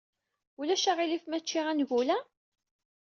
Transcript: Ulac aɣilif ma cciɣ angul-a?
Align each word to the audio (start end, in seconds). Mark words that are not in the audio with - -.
Ulac 0.59 0.85
aɣilif 0.91 1.23
ma 1.27 1.39
cciɣ 1.39 1.65
angul-a? 1.71 2.17